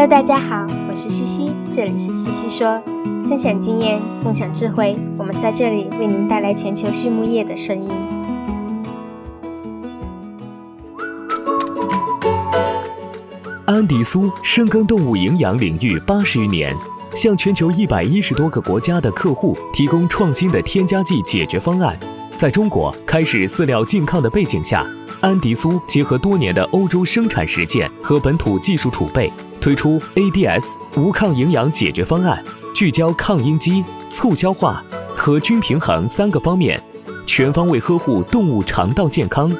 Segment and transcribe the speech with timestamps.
[0.00, 2.80] Hello，大家好，我是西西，这里是西西说，
[3.28, 7.90] 分享经验，共享智慧，我们在这里为您带来全球畜牧业的声音。
[13.66, 16.74] 安迪苏深耕动物营养领域八十余年，
[17.14, 21.98] 向全球一百一十多个国家的客户提供创新的添加剂解决方案。
[22.38, 24.86] 在中国开始饲料禁抗的背景下，
[25.20, 32.42] 安迪苏结合多年的欧洲生产实践和本土技术储备，推出 ADS 无抗营养解决方案，
[32.74, 34.82] 聚焦抗应激、促消化
[35.14, 36.82] 和均平衡三个方面，
[37.26, 39.54] 全方位呵护动物肠道健康。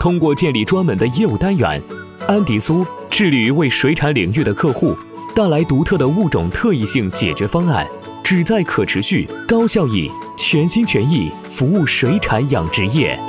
[0.00, 1.80] 通过建立专门的业务单元，
[2.26, 4.96] 安迪苏致力于为水产领域的客户
[5.32, 7.86] 带来独特的物种特异性解决方案，
[8.24, 13.20] 旨在可持续、高效益、全心全意服务水产养殖业。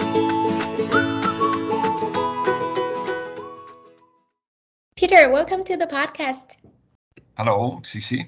[5.07, 6.57] Peter, welcome to the podcast.
[7.37, 8.25] Hello, Cici.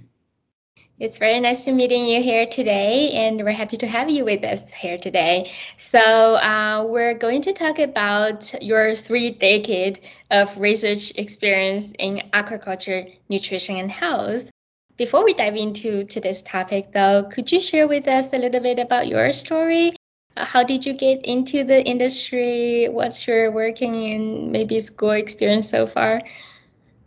[1.00, 4.44] It's very nice to meeting you here today, and we're happy to have you with
[4.44, 5.50] us here today.
[5.78, 13.12] So uh, we're going to talk about your three decade of research experience in aquaculture,
[13.28, 14.48] nutrition, and health.
[14.98, 18.78] Before we dive into today's topic, though, could you share with us a little bit
[18.78, 19.94] about your story?
[20.36, 22.88] How did you get into the industry?
[22.88, 26.22] What's your working and maybe school experience so far?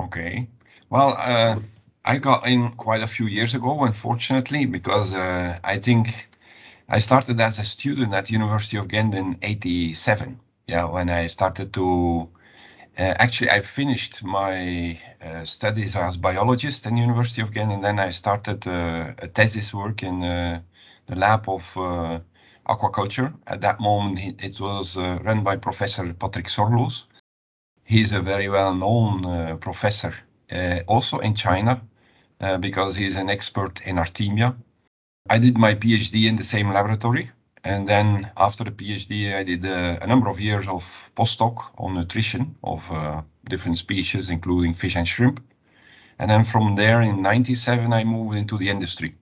[0.05, 0.49] Okay.
[0.89, 1.61] Well, uh,
[2.05, 6.29] I got in quite a few years ago, unfortunately, because uh, I think
[6.89, 10.41] I started as a student at University of Ghent in '87.
[10.67, 12.29] Yeah, when I started to
[12.99, 17.99] uh, actually I finished my uh, studies as biologist in University of Ghent, and then
[18.01, 21.65] I started uh, a thesis work in the lab of
[22.67, 23.35] aquaculture.
[23.47, 27.07] At that moment, it was run by Professor Patrick Sorgeloos
[27.91, 30.15] he's a very well-known uh, professor
[30.53, 31.83] uh, also in China
[32.41, 34.55] uh, because he's an expert in artemia.
[35.29, 37.31] I did my PhD in the same laboratory,
[37.65, 40.83] and then after the PhD, I did a number of years of
[41.17, 42.81] postdoc on nutrition of
[43.45, 45.41] different species, including fish and shrimp.
[46.19, 49.15] And then from there, in '97, I moved into the industry.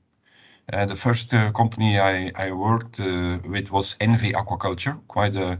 [0.68, 5.58] The first company I, worked with was INVE Aquaculture, quite a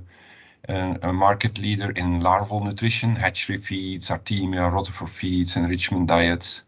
[0.69, 6.64] a market leader in larval nutrition, hatchery feeds, Artemia, rotifer feeds, enrichment diets.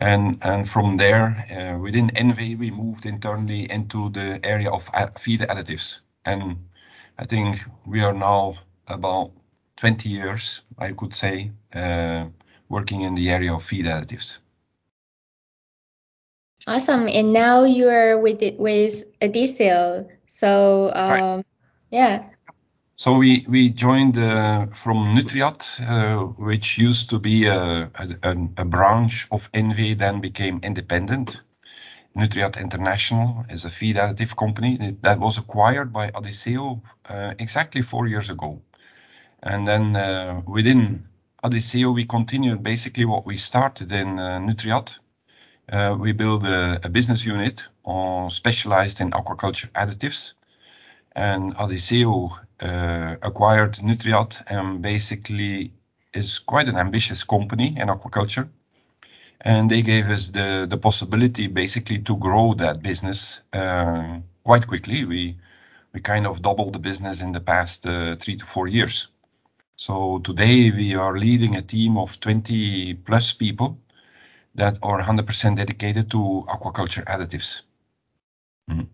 [0.00, 5.40] And, and from there, uh, within INVE, we moved internally into the area of feed
[5.40, 6.00] additives.
[6.24, 6.56] And
[7.18, 8.54] I think we are now
[8.88, 9.32] about
[9.76, 12.26] 20 years, I could say, uh,
[12.68, 14.38] working in the area of feed additives.
[16.66, 17.08] Awesome.
[17.08, 20.08] And now you're with it with Adisseo.
[20.26, 21.44] So um,
[21.90, 22.24] yeah,
[23.02, 27.90] so we, we joined uh, from Nutriad, uh, which used to be a,
[28.22, 31.40] a, a, branch of INVE, then became independent.
[32.16, 38.06] Nutriad International is a feed additive company that was acquired by Adisseo uh, exactly four
[38.06, 38.62] years ago.
[39.42, 41.08] And then uh, within
[41.42, 44.94] Adisseo, we continued basically what we started in uh, Nutriad.
[45.68, 47.64] Uh, we built a, a business unit
[48.28, 50.34] specialized in aquaculture additives
[51.14, 55.72] and Adisseo uh, acquired Nutriad and basically
[56.14, 58.48] is quite an ambitious company in aquaculture.
[59.40, 65.04] And they gave us the, the possibility basically to grow that business uh, quite quickly.
[65.04, 65.36] We
[65.92, 69.08] we kind of doubled the business in the past uh, three to four years.
[69.76, 73.78] So today we are leading a team of 20 plus people
[74.54, 77.62] that are 100% dedicated to aquaculture additives.
[78.70, 78.86] Mm.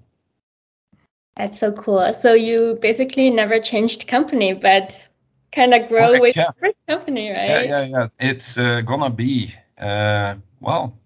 [1.38, 2.12] That's so cool.
[2.12, 5.09] So you basically never changed company, but
[5.53, 6.50] kind of grow Correct, with yeah.
[6.60, 7.49] first company, right?
[7.50, 8.09] Yeah, yeah, yeah.
[8.21, 10.99] It's uh, gonna be uh, well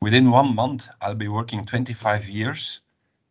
[0.00, 0.88] within one month.
[1.00, 2.82] I'll be working 25 years.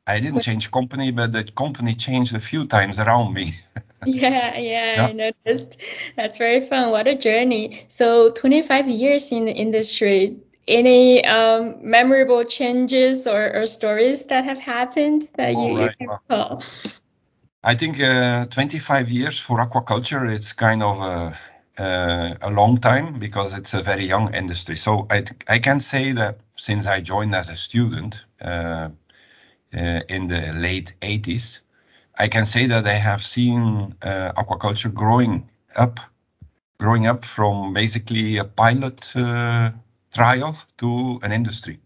[0.08, 3.60] I didn't change company, but the company changed a few times around me.
[4.06, 5.78] yeah, yeah, yeah, I noticed.
[6.16, 6.92] That's very fun.
[6.92, 7.86] What a journey.
[7.88, 10.38] So 25 years in the industry
[10.68, 15.96] any um, memorable changes or, or, stories that have happened that you, right.
[16.00, 16.64] you, can recall?
[17.64, 21.38] I think uh, 25 years for aquaculture, it's kind of a,
[21.82, 24.78] uh, a, long time because it's a very young industry.
[24.78, 28.90] So I, I can say that since I joined as a student uh,
[29.74, 31.60] uh in the late 80s,
[32.18, 36.00] I can say that I have seen uh, aquaculture growing up,
[36.80, 39.72] growing up from basically a pilot uh,
[40.18, 41.80] trial to an industry.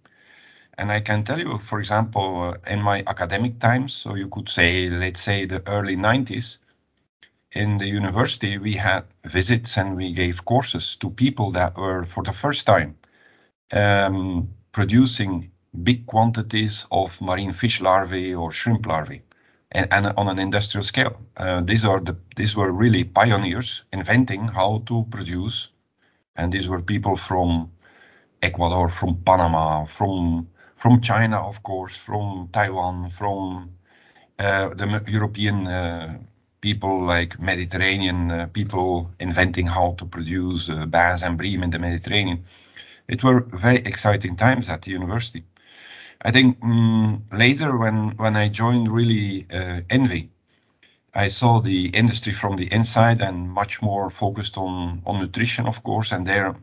[0.78, 4.50] And I can tell you, for example, uh, in my academic times, so you could
[4.50, 6.58] say, let's say the early 90s,
[7.52, 12.24] in the university, we had visits and we gave courses to people that were for
[12.24, 12.96] the first time
[13.74, 15.52] um, producing
[15.84, 19.24] big quantities of marine fish larvae or shrimp larvae
[19.72, 21.16] and, and on an industrial scale.
[21.38, 25.72] Uh, these are the these were really pioneers inventing how to produce,
[26.36, 27.72] and these were people from
[28.42, 33.70] Ecuador, from Panama, from from China, of course, from Taiwan, from
[34.40, 36.18] uh, the European uh,
[36.62, 41.80] people like Mediterranean uh, people inventing how to produce uh, bass and bream in the
[41.80, 42.44] Mediterranean.
[43.08, 45.44] It were very exciting times at the university.
[46.24, 50.30] I think um, later when when I joined really uh, INVE,
[51.14, 55.84] I saw the industry from the inside and much more focused on on nutrition, of
[55.84, 56.56] course, and there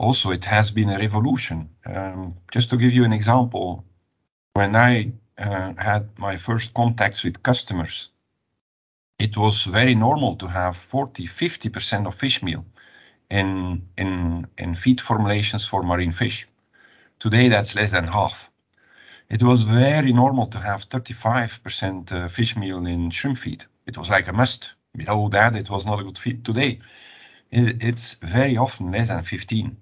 [0.00, 1.68] also it has been a revolution.
[1.84, 3.84] Um, just to give you an example,
[4.54, 8.10] when I uh, had my first contacts with customers,
[9.18, 12.64] it was very normal to have 40, 50% of fish meal
[13.30, 16.48] in, in, in feed formulations for marine fish.
[17.18, 18.50] Today, that's less than half.
[19.28, 23.66] It was very normal to have 35% uh, fish meal in shrimp feed.
[23.86, 24.72] It was like a must.
[24.96, 26.42] Without that, it was not a good feed.
[26.42, 26.80] Today,
[27.50, 29.76] it, it's very often less than 15.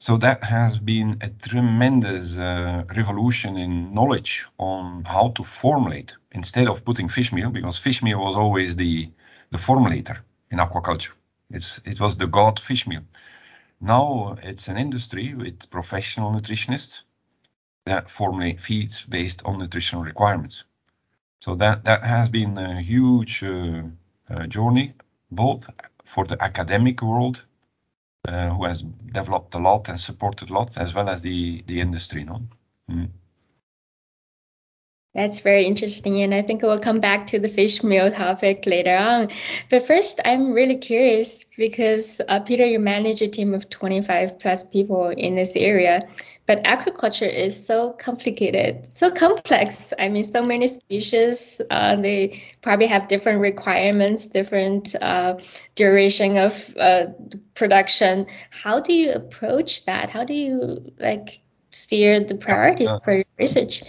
[0.00, 6.68] So that has been a tremendous uh, revolution in knowledge on how to formulate instead
[6.68, 9.10] of putting fish meal, because fish meal was always the,
[9.50, 10.16] the formulator
[10.50, 11.12] in aquaculture.
[11.50, 13.02] It's, it was the god fish meal.
[13.78, 17.02] Now it's an industry with professional nutritionists
[17.84, 20.64] that formulate feeds based on nutritional requirements.
[21.42, 23.82] So that, that has been a huge uh,
[24.30, 24.94] uh, journey,
[25.30, 25.68] both
[26.06, 27.44] for the academic world
[28.28, 31.80] uh, who has developed a lot and supported a lot, as well as the the
[31.80, 32.24] industry.
[32.24, 32.42] No.
[32.90, 33.10] Mm.
[35.14, 38.96] That's very interesting, and I think we'll come back to the fish meal topic later
[38.96, 39.30] on.
[39.68, 44.64] But first, I'm really curious because uh, Peter, you manage a team of 25 plus
[44.64, 46.08] people in this area,
[46.46, 49.92] but aquaculture is so complicated, so complex.
[49.98, 51.60] I mean, so many species.
[51.70, 55.36] Uh, they probably have different requirements, different uh,
[55.74, 57.08] duration of uh,
[57.54, 58.26] production.
[58.50, 60.08] How do you approach that?
[60.08, 63.82] How do you like steer the priorities uh, for your research?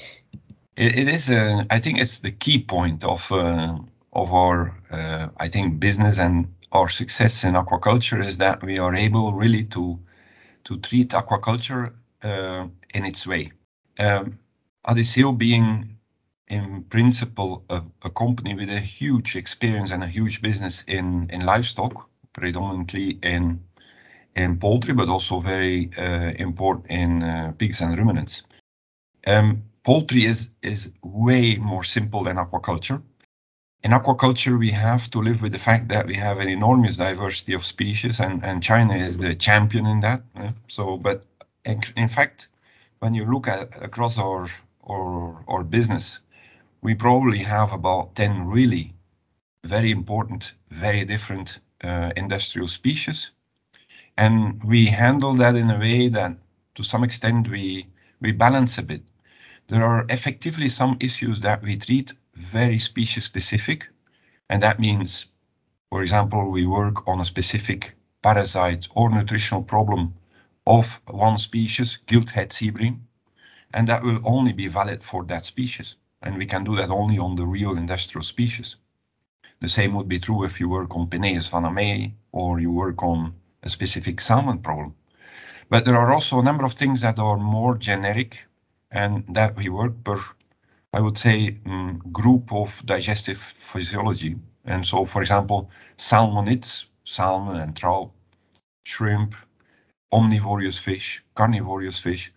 [0.75, 3.77] it, it is a, I think it's the key point of uh,
[4.11, 8.95] of our uh, I think business and our success in aquaculture is that we are
[8.95, 9.99] able really to
[10.63, 13.51] to treat aquaculture uh, in its way.
[13.99, 14.39] Um,
[14.85, 15.97] Adisseo being
[16.47, 21.45] in principle a, a, company with a huge experience and a huge business in in
[21.45, 23.59] livestock, predominantly in
[24.35, 28.43] in poultry, but also very uh, important in uh, pigs and ruminants.
[29.27, 33.01] Um, poultry is is way more simple than aquaculture.
[33.83, 37.53] In aquaculture, we have to live with the fact that we have an enormous diversity
[37.53, 40.21] of species, and, and China is the champion in that.
[40.67, 41.25] So, but
[41.65, 42.47] in, in, fact,
[42.99, 44.47] when you look at across our,
[44.87, 46.19] our our business,
[46.81, 48.93] we probably have about ten really
[49.63, 53.31] very important, very different uh, industrial species,
[54.17, 56.37] and we handle that in a way that,
[56.75, 57.87] to some extent, we
[58.19, 59.01] we balance a bit
[59.71, 63.87] there are effectively some issues that we treat very species specific.
[64.49, 65.27] And that means,
[65.89, 70.13] for example, we work on a specific parasite or nutritional problem
[70.67, 73.07] of one species, gilt-head sea bream,
[73.73, 75.95] and that will only be valid for that species.
[76.21, 78.75] And we can do that only on the real industrial species.
[79.59, 83.33] The same would be true if you work on Penaeus vannamei or you work on
[83.63, 84.95] a specific salmon problem.
[85.69, 88.39] But there are also a number of things that are more generic
[88.91, 90.19] and that we work per,
[90.93, 94.35] I would say, um, group of digestive physiology.
[94.65, 98.11] And so, for example, salmonids, salmon and trout,
[98.85, 99.35] shrimp,
[100.11, 102.33] omnivorous fish, carnivorous fish,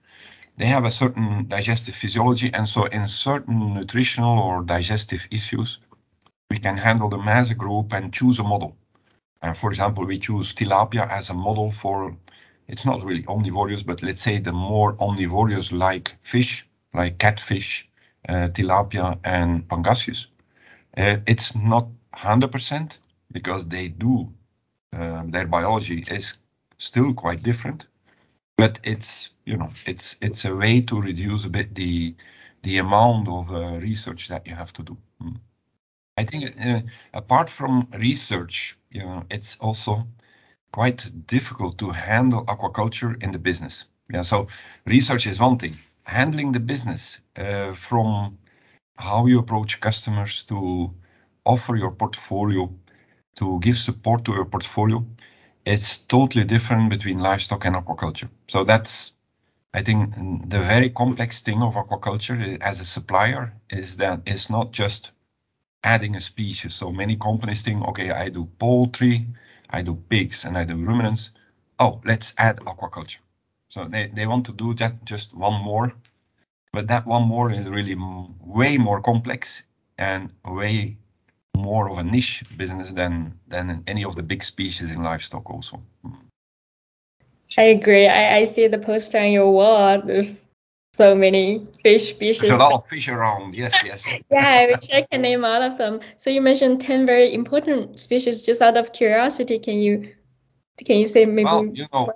[0.57, 2.53] they have a certain digestive physiology.
[2.55, 5.81] And so, in certain nutritional or digestive issues,
[6.49, 8.77] we can handle them as a group and choose a model.
[9.43, 12.17] And for example, we choose tilapia as a model for
[12.69, 17.91] it's not really omnivorous, but let's say the more omnivorous like fish, like catfish,
[18.29, 20.29] tilapia, and pangasius.
[20.97, 22.99] Uh, it's not 100%
[23.33, 24.33] because they do,
[24.93, 26.35] uh, their biology is
[26.79, 27.87] still quite different,
[28.57, 32.15] but it's, you know, it's, it's a way to reduce a bit the,
[32.63, 33.51] the amount of
[33.83, 34.97] research that you have to do.
[35.23, 35.37] Mm.
[36.17, 36.55] I think
[37.13, 40.07] apart from research, you know, it's also
[40.73, 43.85] quite difficult to handle aquaculture in the business.
[44.13, 44.49] Yeah, so
[44.87, 45.79] research is one thing.
[46.05, 48.39] Handling the business uh, from
[48.97, 50.93] how you approach customers to
[51.45, 52.73] offer your portfolio,
[53.37, 55.05] to give support to your portfolio,
[55.65, 58.29] it's totally different between livestock and aquaculture.
[58.49, 59.13] So that's,
[59.73, 60.15] I think,
[60.51, 65.11] the very complex thing of aquaculture as a supplier is that it's not just
[65.83, 66.75] adding a species.
[66.75, 69.27] So many companies think, okay, I do poultry,
[69.71, 71.31] I do pigs, and I do ruminants.
[71.79, 73.24] Oh, let's add aquaculture.
[73.75, 75.93] So they, they want to do that just one more,
[76.73, 77.97] but that one more is really
[78.41, 79.65] way more complex
[79.99, 80.97] and way
[81.57, 85.83] more of a niche business than than any of the big species in livestock also.
[87.59, 88.07] I agree.
[88.07, 90.01] I, I see the poster on your wall.
[90.03, 90.47] There's
[90.97, 92.43] so many fish species.
[92.43, 93.57] There's a lot of fish around.
[93.57, 94.07] Yes, yes.
[94.31, 95.99] yeah, I wish I can name all of them.
[96.19, 98.43] So you mentioned ten very important species.
[98.43, 100.15] Just out of curiosity, can you
[100.85, 101.45] can you say maybe?
[101.45, 102.13] Well, you know,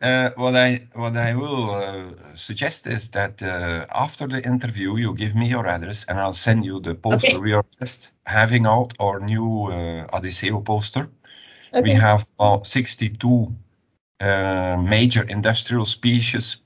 [0.00, 5.14] uh, what I what I will uh, suggest is that uh, after the interview, you
[5.14, 7.28] give me your address, and I'll send you the poster.
[7.28, 7.38] Okay.
[7.38, 11.08] We are just having out our new uh, poster.
[11.72, 11.82] Okay.
[11.82, 13.54] We have about 62
[14.20, 16.58] uh, major industrial species.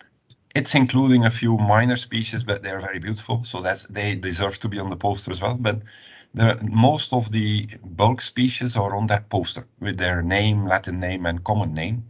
[0.54, 4.68] It's including a few minor species, but they're very beautiful, so that's they deserve to
[4.68, 5.56] be on the poster as well.
[5.56, 5.82] But
[6.34, 11.26] the most of the bulk species are on that poster with their name, Latin name,
[11.26, 12.08] and common name.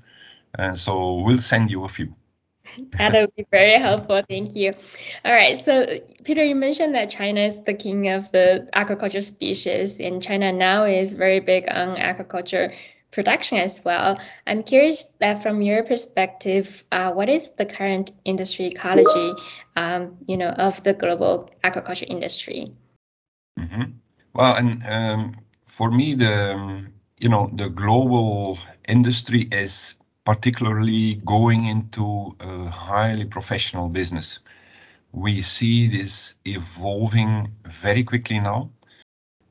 [0.55, 2.15] And so we'll send you a few.
[2.99, 4.23] that would be very helpful.
[4.29, 4.75] Thank you.
[5.25, 5.65] All right.
[5.65, 5.87] So,
[6.25, 10.85] Peter, you mentioned that China is the king of the aquaculture species, and China now
[10.85, 12.75] is very big on aquaculture
[13.11, 14.21] production as well.
[14.47, 19.33] I'm curious that from your perspective, uh, what is the current industry ecology,
[19.77, 22.73] um, you know, of the global aquaculture industry?
[23.59, 23.83] Mm-hmm.
[24.35, 25.35] Well, and um,
[25.67, 29.95] for me, the um, you know the global industry is
[30.29, 34.41] particularly going into a highly professional business.
[35.11, 38.69] We see this evolving very quickly now.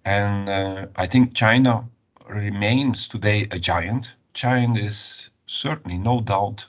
[0.06, 1.90] And uh, I think China
[2.30, 4.14] remains today a giant.
[4.34, 6.68] China is certainly, no doubt,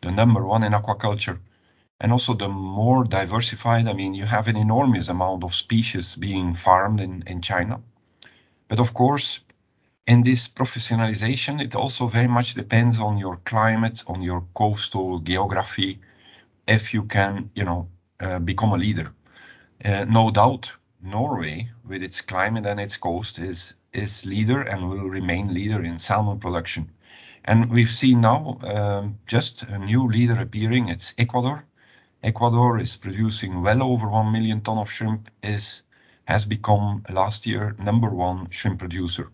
[0.00, 1.38] the number one in aquaculture
[2.00, 3.86] and also the more diversified.
[3.88, 7.82] I mean, you have an enormous amount of species being farmed in, in China.
[8.68, 9.40] But of course,
[10.10, 16.00] in this professionalization, it also very much depends on your climate, on your coastal geography,
[16.66, 17.86] if you can, you know,
[18.18, 19.12] uh, become a leader.
[19.84, 25.08] Uh, no doubt, Norway, with its climate and its coast, is is leader and will
[25.08, 26.90] remain leader in salmon production.
[27.44, 30.88] And we've seen now um, just a new leader appearing.
[30.88, 31.64] It's Ecuador.
[32.24, 35.30] Ecuador is producing well over one million ton of shrimp.
[35.42, 35.82] Is
[36.24, 39.30] has become last year number one shrimp producer.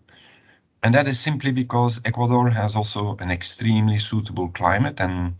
[0.83, 5.35] And that is simply because Ecuador has also an extremely suitable climate and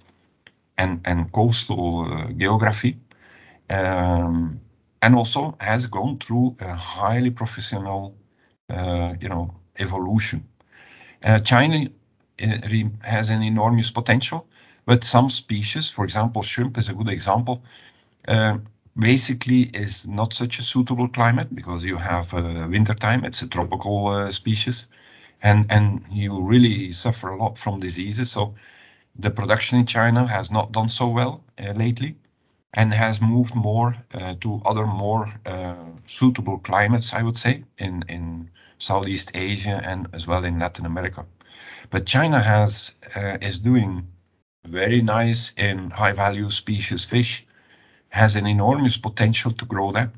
[0.78, 2.98] and, and coastal uh, geography,
[3.70, 4.60] um,
[5.02, 8.16] and also has gone through a highly professional,
[8.70, 10.48] uh, you know, evolution.
[11.24, 11.88] Uh, China
[12.42, 12.48] uh,
[13.02, 14.48] has an enormous potential,
[14.86, 17.64] but some species, for example, shrimp is a good example,
[18.28, 18.58] uh,
[18.98, 23.26] basically is not such a suitable climate because you have uh, winter time.
[23.26, 24.88] It's a tropical uh, species
[25.42, 28.32] and and you really suffer a lot from diseases.
[28.32, 28.56] So
[29.20, 32.16] the production in China has not done so well uh, lately
[32.74, 35.76] and has moved more uh, to other more uh,
[36.06, 41.26] suitable climates, I would say, in, in Southeast Asia and as well in Latin America.
[41.90, 44.08] But China has uh, is doing
[44.66, 47.48] very nice in high value species fish,
[48.10, 50.12] has an enormous potential to grow that.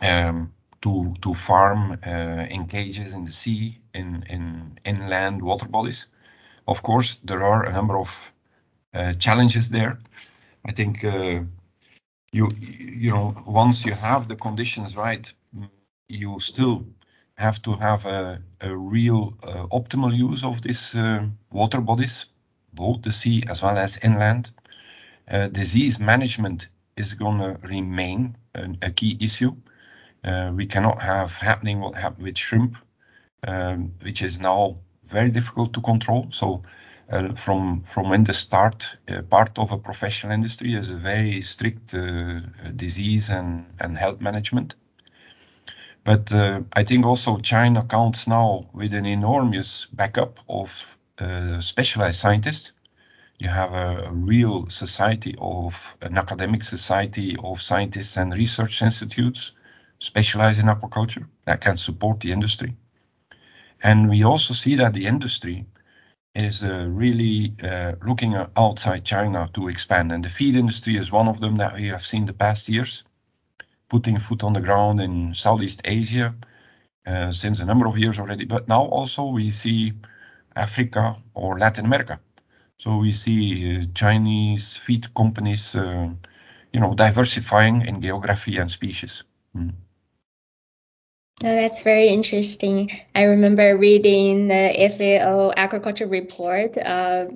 [0.00, 6.06] Um, to to farm uh, in cages in the sea, in in inland water bodies.
[6.66, 8.32] Of course, there are a number of
[8.94, 9.98] uh, challenges there.
[10.68, 11.40] I think uh,
[12.32, 15.32] you you know once you have the conditions right,
[16.08, 16.84] you still
[17.34, 22.26] have to have a, a real uh, optimal use of these uh, water bodies,
[22.72, 24.50] both the sea as well as inland.
[25.30, 29.54] Uh, disease management is going to remain a, a key issue.
[30.24, 32.76] Uh, we cannot have happening what happened with shrimp,
[33.46, 36.26] um, which is now very difficult to control.
[36.30, 36.62] So
[37.10, 41.42] uh, from from when the start, uh, part of a professional industry is a very
[41.42, 42.40] strict uh,
[42.76, 44.74] disease and, and health management.
[46.04, 52.18] But uh, I think also China counts now with an enormous backup of uh, specialized
[52.18, 52.72] scientists.
[53.38, 59.52] You have a, a, real society of an academic society of scientists and research institutes
[59.98, 62.76] specialize in aquaculture that can support the industry.
[63.82, 65.66] And we also see that the industry
[66.34, 70.12] is uh, really uh, looking outside China to expand.
[70.12, 73.04] And the feed industry is one of them that we have seen the past years,
[73.88, 76.34] putting foot on the ground in Southeast Asia
[77.06, 78.44] uh, since a number of years already.
[78.44, 79.94] But now also we see
[80.54, 82.20] Africa, or Latin America.
[82.78, 86.08] So we see uh, Chinese feed companies, uh,
[86.72, 89.24] you know, diversifying in geography and species.
[89.56, 89.72] Mm.
[91.44, 92.90] Oh, that's very interesting.
[93.14, 97.26] I remember reading the FAO agriculture report uh,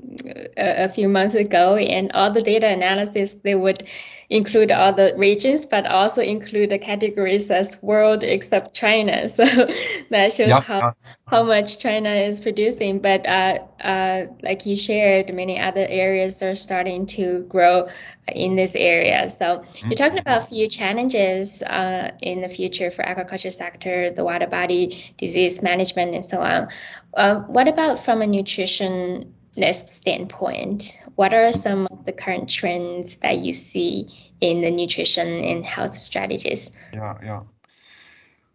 [0.57, 3.87] a, a, few months ago, and all the data analysis they would
[4.33, 9.29] include all the regions, but also include the categories as world except China.
[9.33, 9.45] So
[10.11, 10.95] that shows how
[11.27, 13.01] how much China is producing.
[13.01, 17.89] But uh, uh, like you shared, many other areas are starting to grow
[18.29, 19.29] in this area.
[19.31, 19.89] So mm-hmm.
[19.89, 24.47] you're talking about a few challenges uh, in the future for aquaculture sector, the water
[24.47, 26.69] body, disease management, and so on.
[27.15, 33.39] Uh, what about from a nutrition standpoint, what are some of the current trends that
[33.39, 34.09] you see
[34.41, 36.71] in the nutrition and health strategies?
[36.93, 37.43] Yeah, yeah.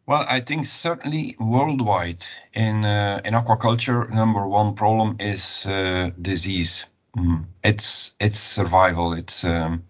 [0.07, 6.87] Well, I think certainly worldwide in uh, in aquaculture, number one problem is uh, disease.
[7.17, 7.45] Mm.
[7.63, 9.13] It's it's survival.
[9.13, 9.83] It's um,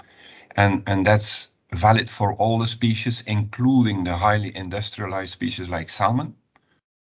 [0.55, 6.35] and and that's valid for all the species, including the highly industrialized species like salmon,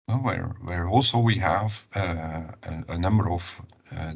[0.08, 3.62] where where also we have uh, a, a, number of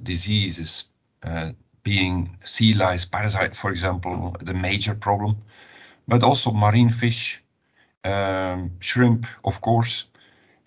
[0.04, 0.90] diseases,
[1.24, 1.52] uh,
[1.84, 5.38] being sea lice parasite, for example, the major problem,
[6.08, 7.44] but also marine fish,
[8.04, 10.06] um, shrimp, of course,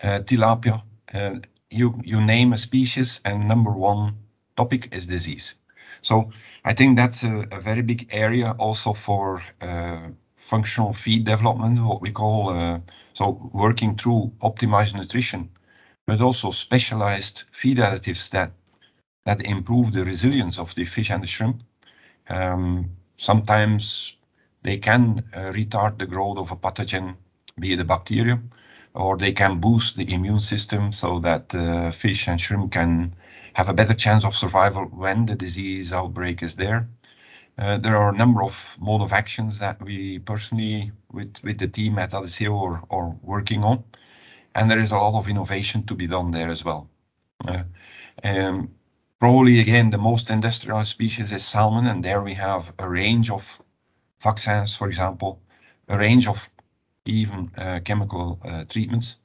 [0.01, 0.81] uh, tilapia.
[1.13, 1.39] Uh,
[1.69, 4.15] you you name a species, and number one
[4.55, 5.55] topic is disease.
[6.01, 6.31] So
[6.63, 12.01] I think that's a, a very big area also for uh, functional feed development, what
[12.01, 12.79] we call uh,
[13.13, 15.49] so working through optimized nutrition,
[16.07, 18.51] but also specialized feed additives that
[19.29, 21.61] that improve the resilience of the fish and the shrimp.
[22.27, 24.17] Um, sometimes
[24.63, 27.15] they can uh, retard the growth of a pathogen,
[27.59, 28.49] be it a bacterium,
[28.95, 33.13] or they can boost the immune system so that uh, fish and shrimp can
[33.53, 36.89] have a better chance of survival when the disease outbreak is there.
[37.55, 41.67] Uh, there are a number of mode of actions that we personally, with, with the
[41.67, 43.83] team at Adisseo, are, are working on.
[44.55, 46.89] And there is a lot of innovation to be done there as well.
[47.47, 47.63] Uh,
[48.23, 48.71] um,
[49.19, 53.61] probably, again, the most industrialized species is salmon, and there we have a range of
[54.21, 55.41] vaccines, for example,
[55.87, 56.49] a range of
[57.05, 59.17] even uh, chemical uh, treatments.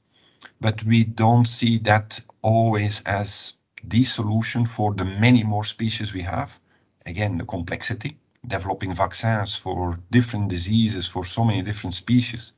[0.59, 3.53] But we don't see that always as
[3.83, 6.59] the solution for the many more species we have.
[7.05, 12.53] Again, the complexity, developing vaccines for different diseases for so many different species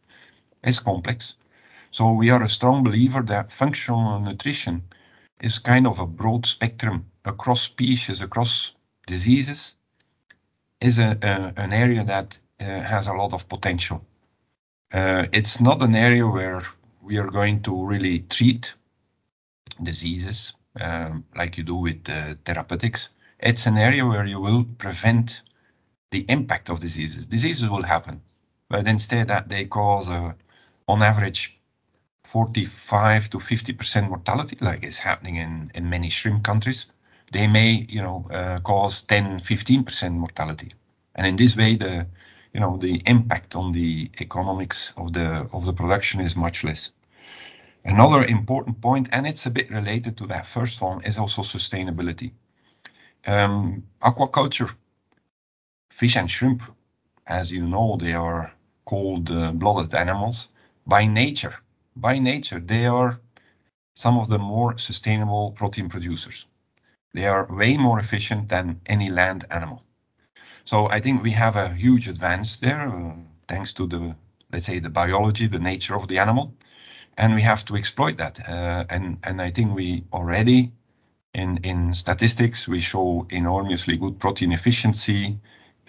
[0.64, 1.36] is complex.
[1.92, 4.84] So we are a strong believer that functional nutrition
[5.42, 9.76] is kind of a broad spectrum across species, across diseases,
[10.82, 14.06] is a, a an area that uh, has a lot of potential.
[14.92, 16.62] Uh, it's not an area where
[17.02, 18.74] we are going to really treat
[19.82, 23.10] diseases um, like you do with uh, therapeutics.
[23.40, 25.42] It's an area where you will prevent
[26.12, 27.26] the impact of diseases.
[27.26, 28.22] Diseases will happen,
[28.70, 31.57] but instead that they cause, on average,
[32.28, 36.88] 45 to 50% mortality, like is happening in, in many shrimp countries.
[37.32, 40.74] They may, you know, uh, cause 10, 15% mortality.
[41.16, 42.06] And in this way, the,
[42.54, 46.92] you know, the impact on the economics of the of the production is much less.
[47.86, 52.32] Another important point, and it's a bit related to that first one, is also sustainability.
[53.26, 54.76] Um, aquaculture,
[55.90, 56.62] fish and shrimp,
[57.26, 58.52] as you know, they are
[58.84, 60.50] called uh, blooded animals
[60.86, 61.56] by nature.
[62.02, 63.20] By nature, they are
[63.96, 66.48] some of the more sustainable protein producers.
[67.14, 69.84] They are way more efficient than any land animal.
[70.66, 73.14] So I think we have a huge advance there, uh,
[73.48, 74.16] thanks to the,
[74.52, 76.54] let's say, the biology, the nature of the animal
[77.18, 78.40] and we have to exploit that.
[78.50, 80.72] Uh, and and I think we already
[81.34, 85.40] in in statistics we show enormously good protein efficiency,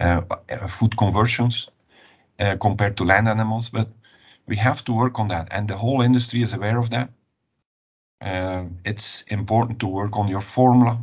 [0.00, 0.22] uh,
[0.68, 1.70] food conversions
[2.40, 3.88] uh, compared to land animals, but
[4.48, 7.10] we have to work on that, and the whole industry is aware of that.
[8.20, 10.98] Uh, it's important to work on your formula,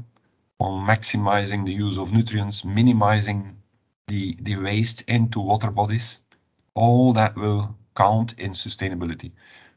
[0.60, 3.58] on maximizing the use of nutrients, minimizing
[4.08, 6.20] the the waste into water bodies.
[6.74, 9.32] All that will count in sustainability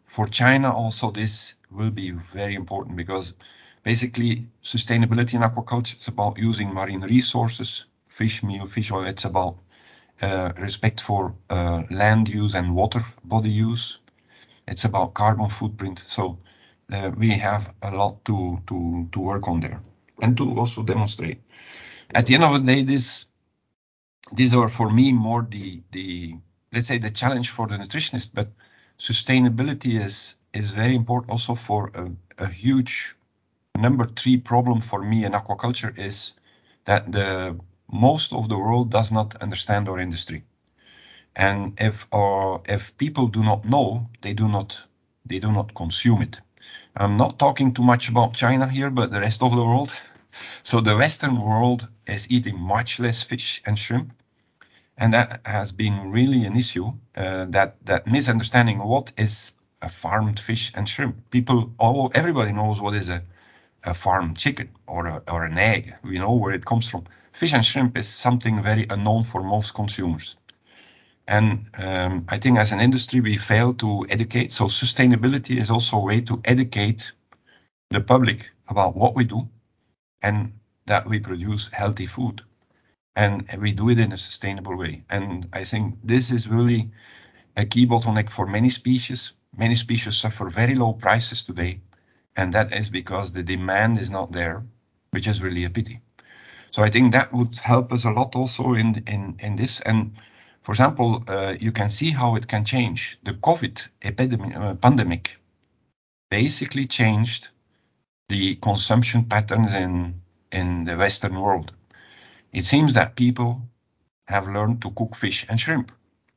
[0.09, 3.35] for China also this will be very important because
[3.83, 9.05] basically sustainability in aquaculture is about using marine resources, fish meal, fish oil.
[9.05, 9.59] It's about
[10.59, 13.99] respect for uh, land use and water body use.
[14.67, 16.03] It's about carbon footprint.
[16.07, 16.39] So
[16.93, 19.81] uh, we have a lot to, to, to work on there
[20.21, 21.41] and to also demonstrate.
[22.15, 23.27] At the end of the day, this
[24.33, 26.37] these are for me more the the
[26.73, 28.49] let's say the challenge for the nutritionist, but
[28.99, 33.15] sustainability is is very important also for a, a huge
[33.77, 36.33] number three problem for me in aquaculture is
[36.85, 37.59] that the
[37.91, 40.45] most of the world does not understand our industry.
[41.35, 44.79] And if our, if people do not know, they do not
[45.25, 46.41] they do not consume it.
[46.97, 49.95] I'm not talking too much about China here, but the rest of the world.
[50.63, 54.13] So the Western world is eating much less fish and shrimp,
[54.97, 56.93] and that has been really an issue.
[57.17, 61.31] Uh, that that misunderstanding what is a farmed fish and shrimp.
[61.31, 63.23] People, all everybody knows what is a
[63.89, 65.95] a farmed chicken or a, or an egg.
[66.03, 67.05] We know where it comes from.
[67.33, 70.37] Fish and shrimp is something very unknown for most consumers.
[71.27, 74.53] And um, I think as an industry, we fail to educate.
[74.53, 77.13] So sustainability is also a way to educate
[77.91, 79.49] the public about what we do
[80.23, 80.53] and
[80.87, 82.43] that we produce healthy food.
[83.15, 85.05] And we do it in a sustainable way.
[85.11, 86.91] And I think this is really
[87.57, 89.33] a key bottleneck for many species.
[89.57, 91.81] Many species suffer very low prices today.
[92.39, 94.65] And that is because the demand is not there,
[95.11, 96.01] which is really a pity.
[96.71, 99.81] So I think that would help us a lot also in, in, in this.
[99.81, 100.13] And
[100.61, 103.19] for example, uh, you can see how it can change.
[103.25, 105.37] The COVID epidemic, uh, pandemic
[106.31, 107.49] basically changed
[108.29, 110.21] the consumption patterns in,
[110.53, 111.73] in the Western world.
[112.53, 113.63] It seems that people
[114.29, 115.91] have learned to cook fish and shrimp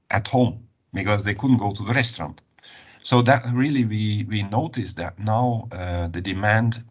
[0.10, 2.42] at home because they couldn't go to the restaurant.
[3.04, 6.84] So that really we, we noticed that now uh, the demand,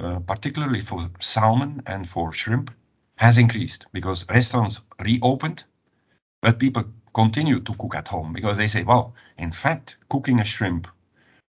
[0.00, 2.70] uh, particularly for salmon and for shrimp,
[3.16, 5.64] has increased because restaurants reopened
[6.42, 10.44] but people continue to cook at home because they say, well, in fact, cooking a
[10.44, 10.88] shrimp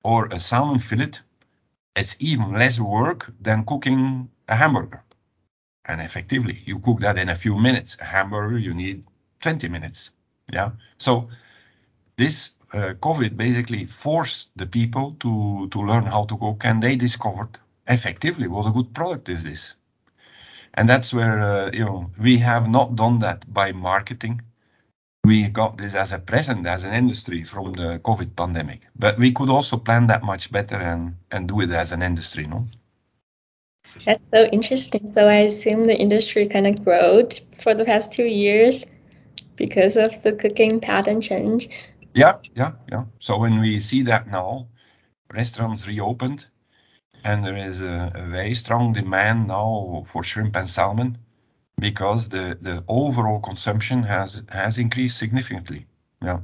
[0.03, 1.13] or a salmon fillet,
[1.95, 5.03] it's even less work than cooking a hamburger.
[5.86, 7.97] And effectively, you cook that in a few minutes.
[8.01, 9.03] A hamburger, you need
[9.39, 10.12] 20 minutes.
[10.51, 10.71] Yeah.
[10.97, 11.29] So
[12.17, 16.95] this uh, COVID basically forced the people to, to learn how to cook, and they
[16.95, 17.57] discovered
[17.88, 19.73] effectively what a good product is this.
[20.73, 24.41] And that's where uh, you know we have not done that by marketing
[25.23, 28.81] we got this as a present as an industry from the COVID pandemic.
[28.95, 32.47] But we could also plan that much better and, and do it as an industry,
[32.47, 32.65] no?
[34.05, 35.05] That's so interesting.
[35.05, 38.86] So I assume the industry kind of growed for the past two years
[39.57, 41.69] because of the cooking pattern change.
[42.13, 43.06] Yeah, yeah, yeah.
[43.19, 44.67] So when we see that now,
[45.34, 46.45] restaurants reopened,
[47.24, 51.17] and there is a, a very strong demand now for shrimp and salmon
[51.80, 55.88] because the, the overall consumption has has increased significantly.
[56.21, 56.39] Yeah.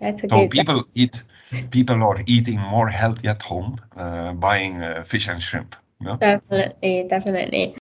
[0.00, 1.22] That's a so good people eat
[1.70, 5.76] people are eating more healthy at home, uh, buying uh, fish and shrimp.
[6.00, 6.16] Yeah?
[6.20, 7.76] Definitely, definitely.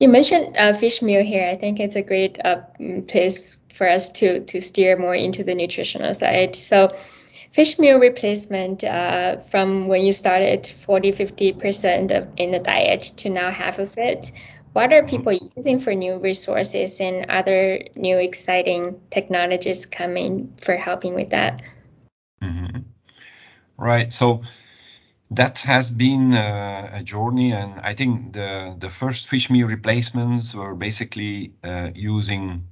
[0.00, 1.46] You mentioned uh, fish meal here.
[1.46, 2.62] I think it's a great uh,
[3.08, 6.56] place for us to to steer more into the nutritional side.
[6.56, 6.96] So
[7.52, 13.50] fish meal replacement uh, from when you started 40 50% in the diet to now
[13.50, 14.32] half of it
[14.72, 21.14] what are people using for new resources and other new exciting technologies coming for helping
[21.14, 21.62] with that?
[22.42, 22.78] Mm-hmm.
[23.76, 24.12] Right.
[24.12, 24.42] So
[25.30, 30.54] that has been uh, a journey, and I think the the first fish meal replacements
[30.54, 32.68] were basically uh, using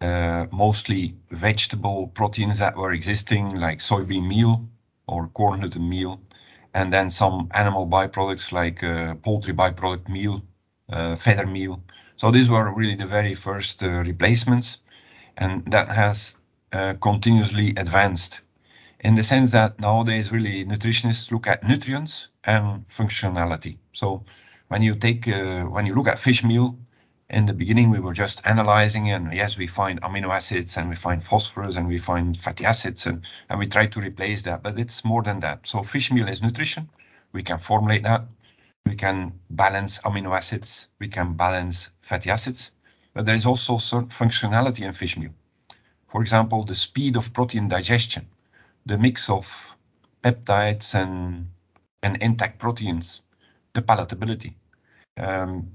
[0.00, 4.68] uh, mostly vegetable proteins that were existing, like soybean meal
[5.06, 6.20] or corn gluten meal,
[6.74, 10.42] and then some animal byproducts like uh, poultry byproduct meal
[10.90, 11.82] uh, feather meal.
[12.16, 14.78] So these were really the very first uh, replacements,
[15.36, 16.36] and that has
[16.72, 18.40] uh, continuously advanced
[19.00, 23.76] in the sense that nowadays really nutritionists look at nutrients and functionality.
[23.92, 24.24] So
[24.68, 26.78] when you take uh, when you look at fish meal,
[27.30, 30.96] in the beginning we were just analyzing and yes we find amino acids and we
[30.96, 34.78] find phosphorus and we find fatty acids and, and we try to replace that, but
[34.78, 35.66] it's more than that.
[35.66, 36.88] So fish meal is nutrition.
[37.32, 38.24] We can formulate that
[38.84, 42.72] we can balance amino acids, we can balance fatty acids,
[43.14, 45.32] but there is also certain functionality in fish meal.
[46.08, 48.28] For example, the speed of protein digestion,
[48.86, 49.76] the mix of
[50.22, 51.48] peptides and,
[52.02, 53.22] and intact proteins,
[53.72, 54.54] the palatability.
[55.16, 55.72] Um,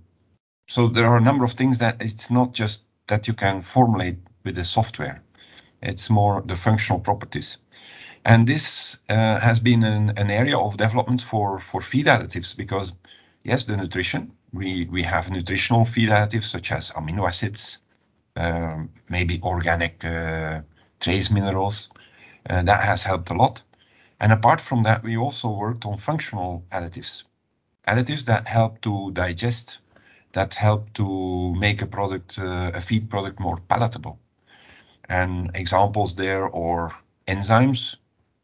[0.69, 4.19] so there are a number of things that it's not just that you can formulate
[4.43, 5.23] with the software.
[5.82, 7.58] It's more the functional properties.
[8.23, 12.93] And this uh, has been an, an, area of development for, for feed additives because,
[13.43, 17.79] yes, the nutrition, we, we have nutritional feed additives such as amino acids,
[18.36, 20.62] um, maybe organic uh,
[20.99, 21.89] trace minerals.
[22.47, 23.63] Uh, that has helped a lot.
[24.19, 27.23] And apart from that, we also worked on functional additives,
[27.88, 29.79] additives that help to digest,
[30.34, 34.20] that help to make a product, uh, a feed product more palatable.
[35.08, 36.96] And examples there are
[37.28, 37.98] enzymes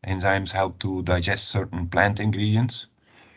[0.06, 2.88] Enzymes help to digest certain plant ingredients.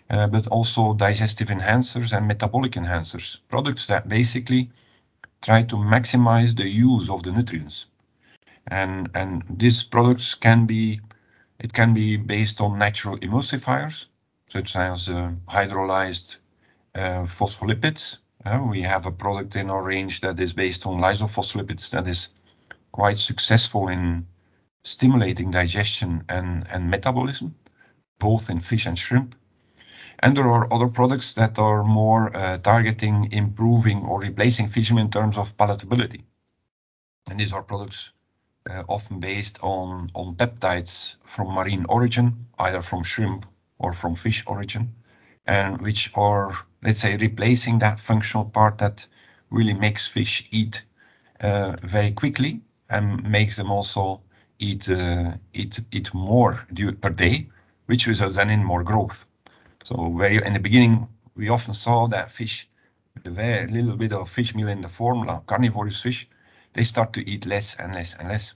[0.09, 4.71] but also digestive enhancers and metabolic enhancers, products that basically
[5.43, 7.87] try to maximize the use of the nutrients.
[8.67, 11.01] And, and these products can be,
[11.59, 14.07] it can be based on natural emulsifiers,
[14.47, 16.39] such as uh, hydrolyzed
[16.95, 18.19] uh, phospholipids.
[18.45, 22.29] Uh, we have a product in our range that is based on lysophospholipids that is
[22.93, 24.27] quite successful in
[24.85, 27.55] stimulating digestion and, metabolism,
[28.19, 29.35] both in fish and shrimp.
[30.21, 35.11] And there are other products that are more uh, targeting improving or replacing fish in
[35.11, 36.23] terms of palatability.
[37.31, 38.13] And these are products
[38.69, 43.47] uh, often based on peptides from marine origin, either from shrimp
[43.79, 44.95] or from fish origin,
[45.47, 49.07] and which are, let's say, replacing that functional part that
[49.51, 50.83] really makes fish eat
[51.41, 54.21] uh, very quickly and makes them also
[54.59, 56.67] eat uh, eat eat more
[57.01, 57.49] per day,
[57.87, 59.25] which results then in more growth.
[59.85, 62.69] So very in the beginning, we often saw that fish
[63.15, 66.29] with a very little bit of fish meal in the formula, carnivorous fish,
[66.75, 68.55] they start to eat less and less and less.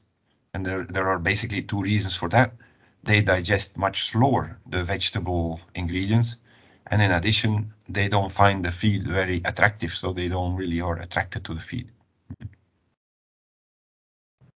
[0.55, 2.55] And there, there are basically two reasons for that.
[3.03, 6.37] They digest much slower the vegetable ingredients.
[6.87, 10.99] And in addition, they don't find the feed very attractive, so they don't really are
[10.99, 11.89] attracted to the feed.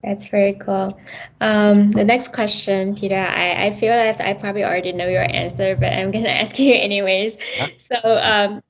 [0.03, 0.99] That's very cool.
[1.41, 5.75] Um, the next question, Peter, I, I feel that I probably already know your answer,
[5.75, 7.39] but I'm going to ask you anyways.
[7.57, 7.69] Yeah.
[7.79, 8.63] So, um,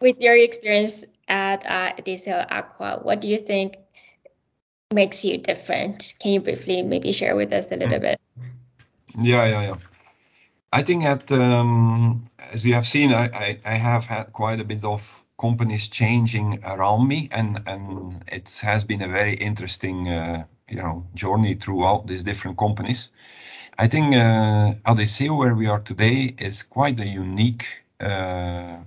[0.00, 3.76] with your experience at uh, Adisseo Aqua, what do you think
[4.92, 6.14] makes you different?
[6.18, 8.02] Can you briefly maybe share with us a little mm.
[8.02, 8.20] bit?
[9.20, 9.76] Yeah, yeah, yeah.
[10.72, 14.64] I think that, um, as you have seen, I, I, I have had quite a
[14.64, 20.44] bit of companies changing around me, and and it has been a very interesting uh,
[20.68, 23.08] you know journey throughout these different companies.
[23.78, 27.66] I think uh, Adisseo, where we are today, is quite a unique.
[28.00, 28.78] Uh,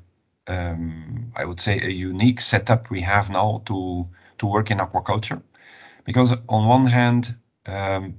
[0.47, 4.07] um, I would say a unique setup we have now to
[4.39, 5.41] to work in aquaculture,
[6.05, 8.15] because on one hand, um,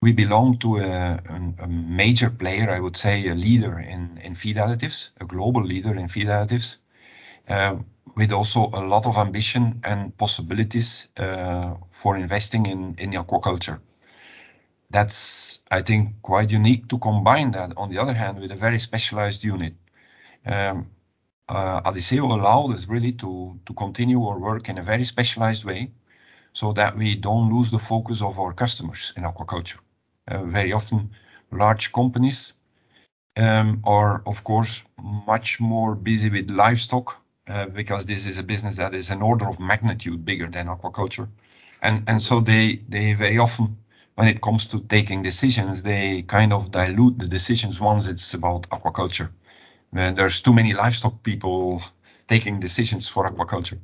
[0.00, 1.20] we belong to a,
[1.58, 5.94] a, major player, I would say a leader in, in feed additives, a global leader
[5.94, 6.76] in feed additives.
[7.48, 7.78] Uh,
[8.18, 13.78] with also a lot of ambition and possibilities uh, for investing in, in aquaculture.
[14.90, 18.80] That's, I think, quite unique to combine that, on the other hand, with a very
[18.80, 19.74] specialized unit.
[20.44, 20.88] Um,
[21.48, 25.92] uh, Adisseo allowed us really to, to continue our work in a very specialized way
[26.52, 29.78] so that we don't lose the focus of our customers in aquaculture.
[30.30, 31.10] Uh, very often,
[31.50, 32.52] large companies
[33.36, 34.82] um, are, of course,
[35.26, 37.16] much more busy with livestock
[37.48, 41.28] uh, because this is a business that is an order of magnitude bigger than aquaculture.
[41.80, 43.78] And, and so they, they very often,
[44.16, 48.68] when it comes to taking decisions, they kind of dilute the decisions once it's about
[48.68, 49.30] aquaculture.
[49.92, 51.82] There's too many livestock people
[52.26, 53.78] taking decisions for aquaculture.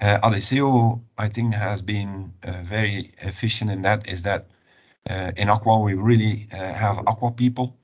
[0.00, 4.46] Uh, Adisseo, I think, has been very efficient in that, is that
[5.36, 7.76] in Aqua, we really uh, have Aqua people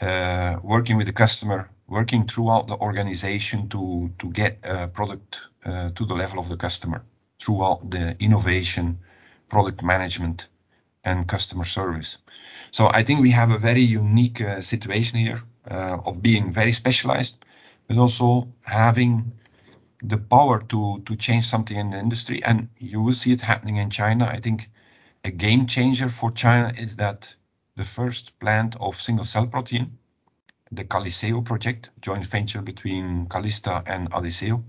[0.00, 5.90] uh, working with the customer working throughout the organization to, to get a product uh,
[5.94, 7.04] to the level of the customer
[7.38, 8.98] throughout the innovation,
[9.48, 10.48] product management,
[11.04, 12.16] and customer service.
[12.70, 16.72] So I think we have a very unique uh, situation here uh, of being very
[16.72, 17.36] specialized,
[17.88, 19.32] but also having
[20.02, 22.42] the power to, to change something in the industry.
[22.42, 24.24] And you will see it happening in China.
[24.24, 24.70] I think
[25.24, 27.34] a game changer for China is that
[27.76, 29.98] the first plant of single cell protein
[30.72, 34.64] the Calysseo project, joint venture between Calysta and Adisseo,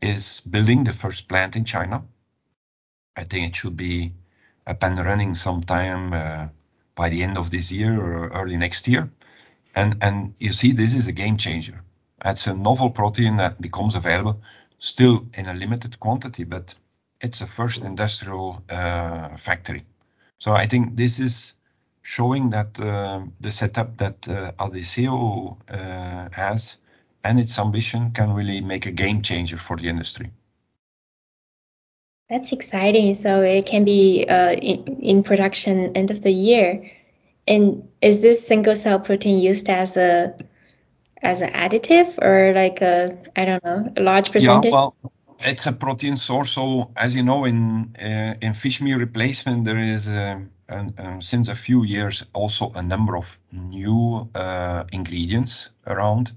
[0.00, 2.04] is building the first plant in China.
[3.14, 4.14] I think it should be
[4.66, 6.48] up and running sometime uh,
[6.94, 9.10] by the end of this year or early next year.
[9.74, 11.82] And, and you see, this is a game changer.
[12.24, 14.40] It's a novel protein that becomes available
[14.78, 16.74] still in a limited quantity, but
[17.20, 19.84] it's a first industrial uh, factory.
[20.38, 21.54] So I think this is
[22.02, 26.76] showing that uh, the setup that uh, Adisseo uh, has
[27.24, 30.30] and its ambition can really make a game changer for the industry.
[32.30, 33.14] That's exciting.
[33.14, 36.90] So it can be uh, in, in, production end of the year.
[37.46, 40.36] And is this single cell protein used as a
[41.22, 44.72] as an additive or like a I don't know a large percentage?
[44.72, 46.52] Yeah, well, it's a protein source.
[46.52, 51.48] So as you know, in uh, in fish meal replacement, there is uh, um, since
[51.48, 56.32] a few years also a number of new uh, ingredients around.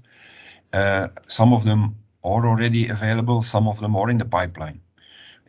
[0.72, 4.80] Uh, some of them are already available, some of them are in the pipeline.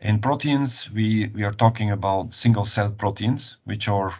[0.02, 4.14] In proteins, we, we are talking about single cell proteins, which are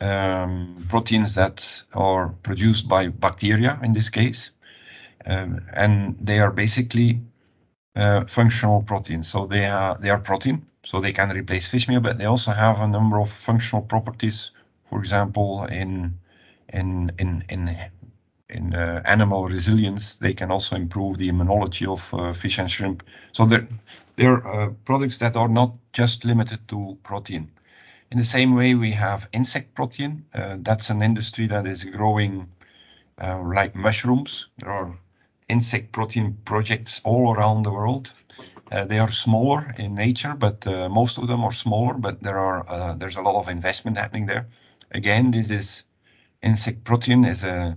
[0.00, 4.50] um, proteins that are produced by bacteria in this case.
[5.26, 7.20] Um, and they are basically
[7.94, 9.28] functional proteins.
[9.28, 12.52] So they are, they are protein, so they can replace fish meal, but they also
[12.52, 14.50] have a number of functional properties.
[14.84, 16.18] For example, in
[16.68, 17.76] in in in
[18.48, 23.02] in uh, animal resilience, they can also improve the immunology of uh, fish and shrimp.
[23.32, 23.68] So they're,
[24.16, 27.50] they're uh, products that are not just limited to protein.
[28.10, 30.26] In the same way, we have insect protein.
[30.34, 32.48] Uh, that's an industry that is growing
[33.20, 34.48] uh, like mushrooms.
[34.58, 34.96] There are
[35.54, 38.06] insect protein projects all around the world.
[38.72, 40.66] Uh, they are smaller in nature, but
[41.00, 41.94] most of them are smaller.
[41.94, 44.44] But there are there's a lot of investment happening there.
[44.90, 45.84] Again, this is
[46.42, 47.76] insect protein is a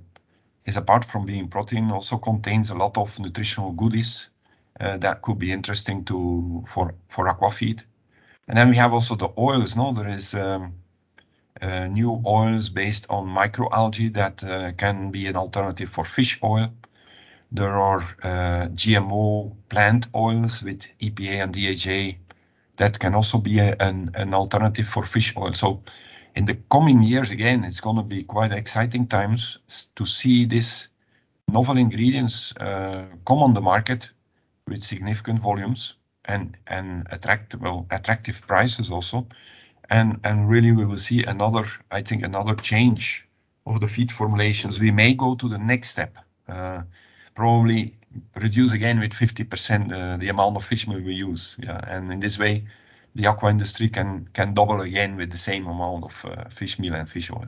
[0.65, 4.29] is apart from being protein also contains a lot of nutritional goodies
[4.79, 7.83] uh, that could be interesting to for for aquafeed.
[8.47, 9.75] And then we have also the oils.
[9.75, 10.73] No, there is um,
[11.61, 16.69] uh, new oils based on microalgae that uh, can be an alternative for fish oil.
[17.51, 22.17] There are uh, GMO plant oils with EPA and DHA
[22.77, 25.53] that can also be a, an, an alternative for fish oil.
[25.53, 25.83] So
[26.35, 29.57] in the coming years, again, it's going to be quite exciting times
[29.95, 30.89] to see these
[31.47, 34.11] novel ingredients uh, come on the market
[34.67, 39.27] with significant volumes and and attractive attractive prices also,
[39.89, 43.27] and and really we will see another I think another change
[43.65, 44.79] of the feed formulations.
[44.79, 46.81] We may go to the next step, uh,
[47.37, 47.93] probably
[48.35, 51.55] reduce again with 50% uh, the amount of fish meal we use.
[51.63, 52.65] Yeah, and in this way
[53.15, 56.95] the aqua industry can can double again with the same amount of uh, fish meal
[56.95, 57.47] and fish oil.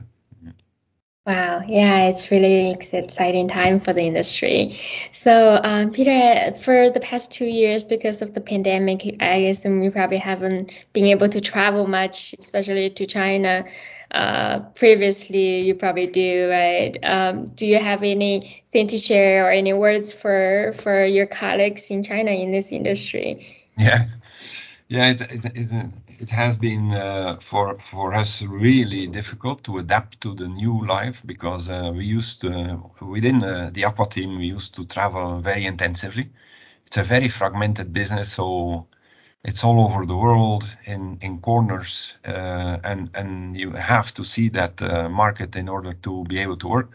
[1.26, 4.80] Wow, yeah, it's really exciting time for the industry.
[5.12, 9.90] So, um, Peter, for the past two years, because of the pandemic, I assume you
[9.90, 13.64] probably haven't been able to travel much, especially to China.
[14.10, 16.98] Uh, previously, you probably do, right?
[17.02, 22.02] Um, do you have anything to share or any words for for your colleagues in
[22.02, 23.46] China in this industry?
[23.78, 24.06] Yeah,
[24.88, 30.20] yeah, it, it, it, it has been uh, for for us really difficult to adapt
[30.22, 34.46] to the new life because uh, we used to, within uh, the aqua team we
[34.46, 36.30] used to travel very intensively.
[36.86, 38.88] It's a very fragmented business, so
[39.44, 44.50] it's all over the world in in corners, uh, and and you have to see
[44.50, 46.90] that uh, market in order to be able to work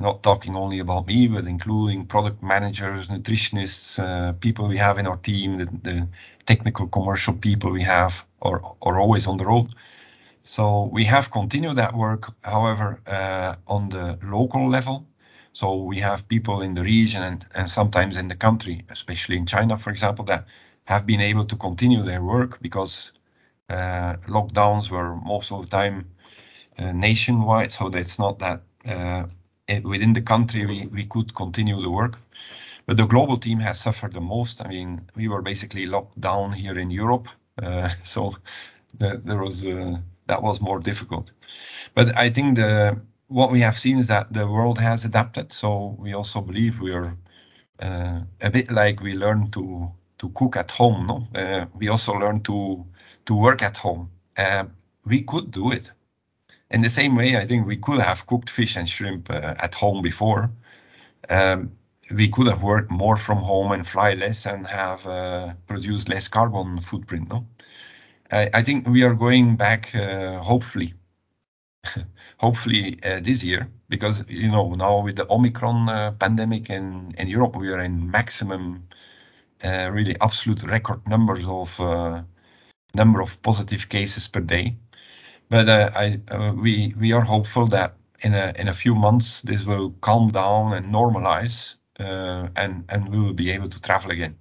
[0.00, 5.06] not talking only about me, but including product managers, nutritionists, uh, people we have in
[5.06, 6.08] our team, the, the,
[6.46, 9.72] technical commercial people we have are, are always on the road.
[10.42, 15.06] So we have continued that work, however, uh, on the local level.
[15.52, 19.46] So we have people in the region and, and sometimes in the country, especially in
[19.46, 20.46] China, for example, that
[20.90, 23.12] have been able to continue their work because
[23.68, 25.96] uh, lockdowns were most of the time
[26.78, 27.70] uh, nationwide.
[27.72, 29.24] So it's not that uh,
[29.84, 32.18] within the country we, we could continue the work.
[32.86, 34.64] But the global team has suffered the most.
[34.64, 37.28] I mean, we were basically locked down here in Europe,
[37.62, 38.34] uh, so
[38.98, 41.32] the, there was uh, that was more difficult.
[41.94, 42.98] But I think the
[43.28, 45.52] what we have seen is that the world has adapted.
[45.52, 47.16] So we also believe we are
[47.78, 51.06] uh, a bit like we learned to to cook at home.
[51.06, 52.86] No, uh, we also learned to
[53.26, 54.10] to work at home.
[54.36, 54.64] Uh,
[55.04, 55.92] we could do it
[56.70, 59.74] in the same way, I think we could have cooked fish and shrimp uh, at
[59.74, 60.52] home before.
[61.28, 61.72] Um,
[62.10, 66.28] we could have worked more from home and fly less and have uh, produced less
[66.28, 67.28] carbon footprint.
[67.28, 67.46] No,
[68.30, 70.94] I, I think we are going back, uh, hopefully,
[72.38, 77.28] hopefully uh, this year, because you know now with the Omicron uh, pandemic in in
[77.28, 78.88] Europe, we are in maximum,
[79.62, 81.80] really absolute record numbers of
[82.94, 84.76] number of positive cases per day.
[85.48, 89.42] But uh, I, uh, we we are hopeful that in a in a few months
[89.42, 94.10] this will calm down and normalize, uh, and and we will be able to travel
[94.10, 94.36] again.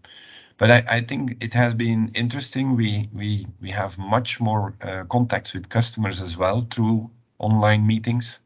[0.57, 2.75] But I, I think it has been interesting.
[2.75, 8.41] We we we have much more uh, contacts with customers as well through online meetings.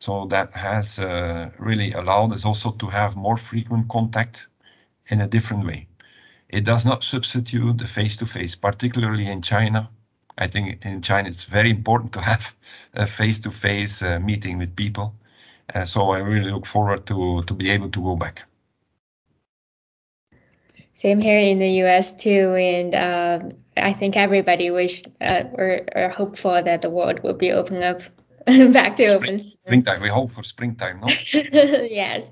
[0.00, 4.48] So that has uh, really allowed us also to have more frequent contact
[5.10, 5.89] in a different way.
[6.50, 9.88] It does not substitute the face-to-face, particularly in China
[10.40, 12.54] I think in China it's very important to have
[12.94, 15.14] a face-to-face uh, meeting with people.
[15.72, 18.42] Uh, so I really look forward to to be able to go back.
[20.94, 22.16] Same here in the U.S.
[22.16, 27.34] too, and um, I think everybody wish uh, or, or hopeful that the world will
[27.34, 28.00] be open up
[28.72, 29.38] back to open.
[29.38, 30.02] Springtime.
[30.02, 31.08] We hope for springtime, no?
[31.32, 32.30] yes.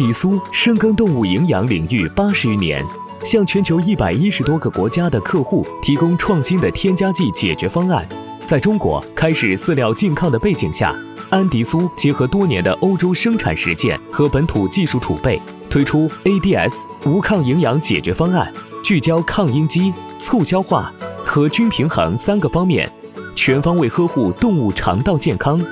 [0.00, 2.82] 迪苏深耕动物营养领域八十余年。
[3.22, 8.08] 向全球一百一十多个国家的客户提供创新的添加剂解决方案。
[8.46, 10.96] 在中国开始饲料禁抗的背景下，
[11.28, 15.38] 安迪苏结合多年的欧洲生产实践和本土技术储备，
[15.68, 20.94] 推出 ADS 无抗营养解决方案，聚焦抗阴激、促消化
[21.26, 22.90] 和均平衡三个方面，
[23.34, 25.62] 全方位呵护动物肠道健康。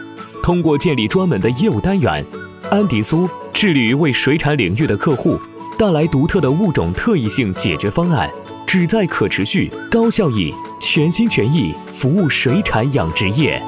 [0.42, 2.24] 通过建立专门的业务单元，
[2.70, 5.40] 安迪苏致力于为水产领域的客户
[5.78, 8.30] 带来独特的物种特异性解决方案，
[8.66, 13.62] 旨在可持续、高效益、全心全意服务水产养殖业。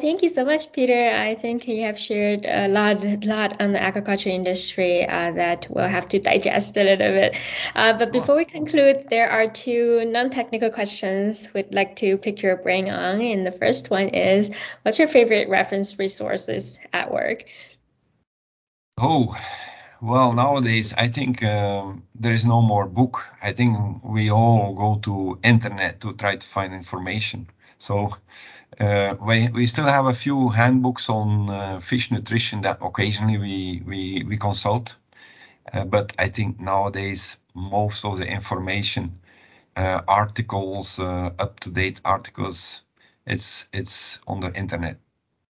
[0.00, 1.10] Thank you so much, Peter.
[1.10, 5.88] I think you have shared a lot, lot on the aquaculture industry uh, that we'll
[5.88, 7.36] have to digest a little bit.
[7.74, 12.56] Uh, but before we conclude, there are two non-technical questions we'd like to pick your
[12.56, 13.20] brain on.
[13.20, 14.50] And the first one is,
[14.82, 17.44] what's your favorite reference resources at work?
[18.98, 19.36] Oh,
[20.00, 23.24] well, nowadays I think um, there is no more book.
[23.42, 27.48] I think we all go to internet to try to find information.
[27.78, 28.10] So
[28.80, 33.82] uh, we, we still have a few handbooks on uh, fish nutrition that occasionally we,
[33.86, 34.96] we, we consult.
[35.72, 39.18] Uh, but I think nowadays most of the information,
[39.76, 42.82] uh, articles, uh, up-to-date articles,
[43.26, 44.98] it's it's on the internet.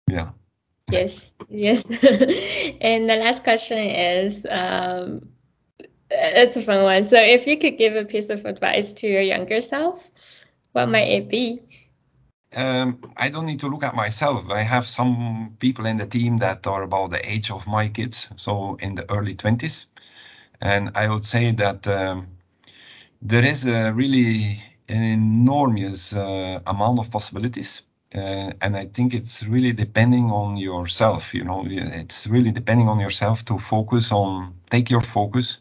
[0.09, 0.31] Yeah.
[0.91, 1.89] Yes, yes.
[2.81, 5.29] and the last question is, um,
[6.11, 7.05] it's a fun one.
[7.05, 10.11] So if you could give a piece of advice to your younger self,
[10.73, 11.63] what might it be?
[12.55, 14.51] Um, I don't need to look at myself.
[14.51, 18.29] I have some people in the team that are about the age of my kids,
[18.37, 19.87] so in the early 20s.
[20.61, 22.29] And I would say that um,
[23.23, 27.83] there is a really an enormous uh, amount of possibilities.
[28.13, 31.33] Uh, and I think it's really depending on yourself.
[31.33, 35.61] You know, it's really depending on yourself to focus on, take your focus,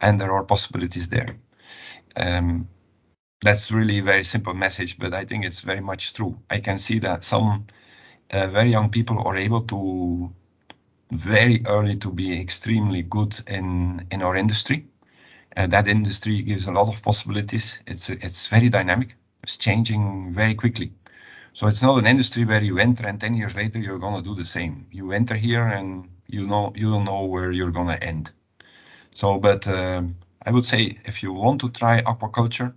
[0.00, 1.38] and there are possibilities there.
[2.14, 2.68] Um,
[3.42, 6.38] that's really a very simple message, but I think it's very much true.
[6.50, 7.66] I can see that some
[8.30, 10.32] uh, very young people are able to
[11.12, 14.86] very early to be extremely good in in our industry.
[15.56, 17.80] Uh, that industry gives a lot of possibilities.
[17.86, 19.16] It's it's very dynamic.
[19.42, 20.92] It's changing very quickly.
[21.52, 24.34] So it's not an industry where you enter and 10 years later you're gonna do
[24.34, 24.86] the same.
[24.92, 28.32] You enter here and you know you don't know where you're gonna end.
[29.14, 32.74] So, but um, I would say if you want to try aquaculture,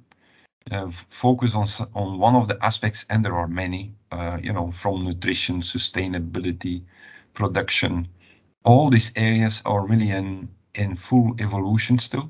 [0.72, 3.94] uh, focus on on one of the aspects, and there are many.
[4.12, 6.84] Uh, you know, from nutrition, sustainability,
[7.34, 8.08] production.
[8.64, 12.30] All these areas are really in in full evolution still.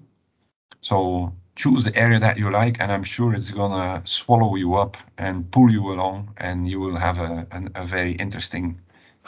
[0.82, 4.98] So choose the area that you like, and I'm sure it's gonna swallow you up
[5.18, 8.82] and pull you along, and you will have a a, a very interesting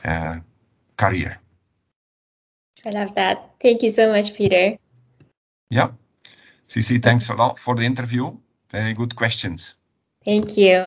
[0.03, 0.39] uh,
[0.97, 1.39] career.
[2.85, 3.51] I love that.
[3.61, 4.77] Thank you so much, Peter.
[5.69, 5.91] Yeah.
[6.67, 8.37] CC, thanks a lot for the interview.
[8.71, 9.75] Very good questions.
[10.23, 10.85] Thank you.